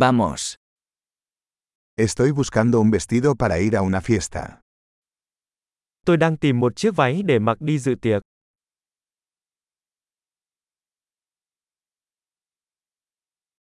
[0.00, 0.56] Vamos.
[1.98, 4.60] Estoy buscando un vestido para ir a una fiesta.
[6.06, 8.22] Tôi đang tìm một chiếc váy để mặc đi dự tiệc.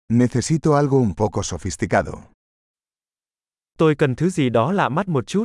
[0.08, 2.32] Necesito algo un poco sofisticado.
[3.78, 5.44] Tôi cần thứ gì đó lạ mắt một chút.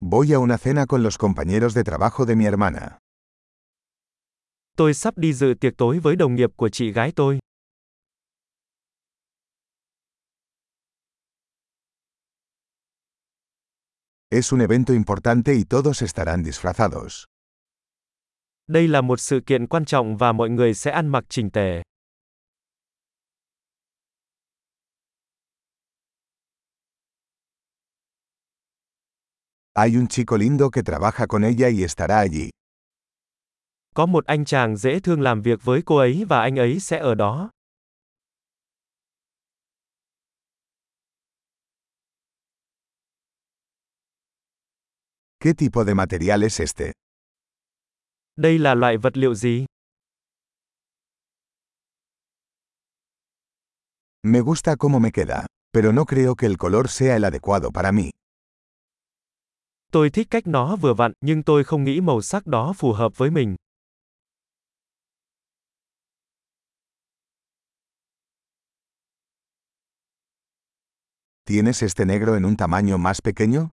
[0.00, 2.98] Voy a una cena con los compañeros de trabajo de mi hermana.
[4.76, 7.38] Tôi sắp đi dự tiệc tối với đồng nghiệp của chị gái tôi.
[14.30, 17.24] Es un evento importante y todos estarán disfrazados.
[18.66, 21.82] Đây là một sự kiện quan trọng và mọi người sẽ ăn mặc chỉnh tề.
[29.74, 32.50] Hay un chico lindo que trabaja con ella y estará allí.
[33.96, 36.98] Có một anh chàng dễ thương làm việc với cô ấy và anh ấy sẽ
[36.98, 37.50] ở đó.
[45.40, 46.92] ¿Qué tipo de material es este?
[48.36, 49.64] Đây là loại vật liệu gì?
[54.22, 57.92] Me gusta cómo me queda, pero no creo que el color sea el adecuado para
[57.92, 58.10] mí.
[59.92, 63.18] Tôi thích cách nó vừa vặn, nhưng tôi không nghĩ màu sắc đó phù hợp
[63.18, 63.56] với mình.
[71.48, 73.70] ¿Tienes este negro en un tamaño más pequeño?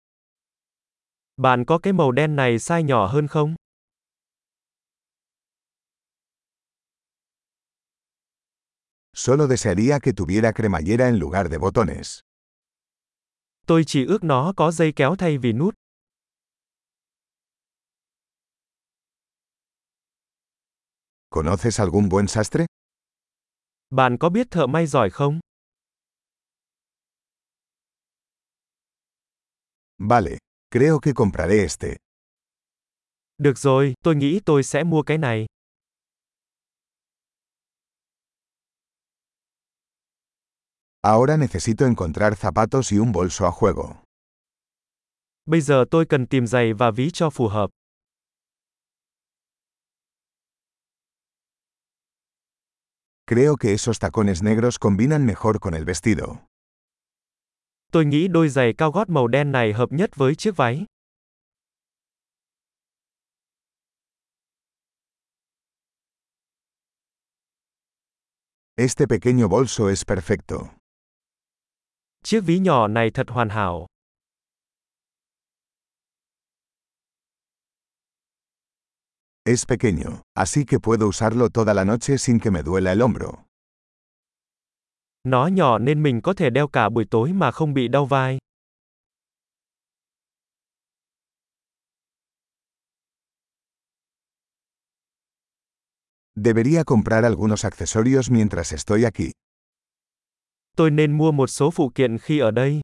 [1.37, 3.55] Bạn có cái màu đen này size nhỏ hơn không?
[9.13, 12.19] Solo desearía que tuviera cremallera en lugar de botones.
[13.67, 15.73] Tôi chỉ ước nó có dây kéo thay vì nút.
[21.29, 22.65] ¿Conoces algún buen sastre?
[23.89, 25.39] Bạn có biết thợ may giỏi không?
[30.03, 30.37] Vale,
[30.71, 31.95] creo que compraré este.
[33.37, 35.45] Được rồi, tôi nghĩ tôi sẽ mua cái này.
[41.03, 43.95] Ahora necesito encontrar zapatos y un bolso a juego.
[45.45, 47.69] Bây giờ tôi cần tìm giày và vi cho phù hợp.
[53.27, 56.50] Creo que esos tacones negros combinan mejor con el vestido.
[57.91, 60.85] Tôi nghĩ đôi giày cao gót màu đen này hợp nhất với chiếc váy.
[68.77, 70.57] Este pequeño bolso es perfecto.
[72.23, 73.87] Chiếc ví nhỏ này thật hoàn hảo.
[79.45, 83.50] Es pequeño, así que puedo usarlo toda la noche sin que me duela el hombro.
[85.23, 88.37] Nó nhỏ nên mình có thể đeo cả buổi tối mà không bị đau vai.
[96.35, 99.31] Debería comprar algunos accesorios mientras estoy aquí.
[100.77, 102.81] Tôi nên mua một số phụ kiện khi ở đây.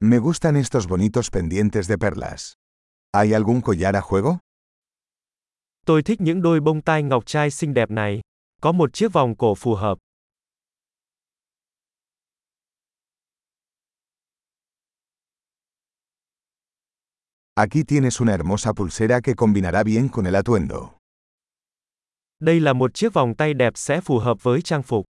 [0.00, 2.54] Me gustan estos bonitos pendientes de perlas.
[3.14, 4.38] ¿Hay algún collar a juego?
[5.86, 8.20] Tôi thích những đôi bông tai ngọc trai xinh đẹp này.
[8.60, 9.98] Có một chiếc vòng cổ phù hợp.
[17.54, 20.90] Aquí tienes una hermosa pulsera que combinará bien con el atuendo.
[22.38, 25.04] Đây là một chiếc vòng tay đẹp sẽ phù hợp với trang phục.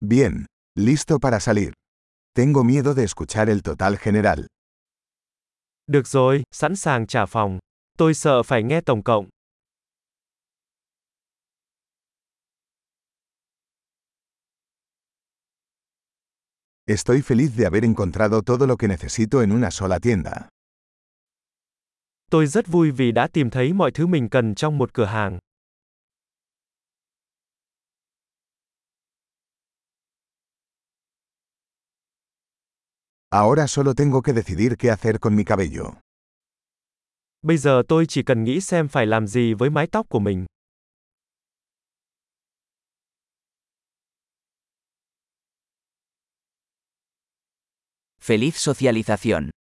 [0.00, 1.83] Bien, listo para salir.
[2.36, 4.46] Tengo miedo de escuchar el total general.
[5.86, 7.58] Được rồi, sẵn sàng trả phòng.
[7.98, 9.28] Tôi sợ phải nghe tổng cộng.
[16.86, 20.48] Estoy feliz de haber encontrado todo lo que necesito en una sola tienda.
[22.30, 25.38] Tôi rất vui vì đã tìm thấy mọi thứ mình cần trong một cửa hàng.
[33.34, 35.94] Ahora solo tengo que decidir qué hacer con mi cabello.
[37.42, 40.46] Bây giờ tôi chỉ cần nghĩ xem phải làm gì với mái tóc của mình.
[48.20, 49.54] Feliz socialización.